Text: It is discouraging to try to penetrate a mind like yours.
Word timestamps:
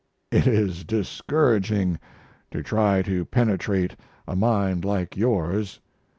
It 0.31 0.47
is 0.47 0.83
discouraging 0.83 1.99
to 2.49 2.63
try 2.63 3.03
to 3.03 3.23
penetrate 3.23 3.95
a 4.27 4.35
mind 4.35 4.83
like 4.83 5.15
yours. 5.15 5.79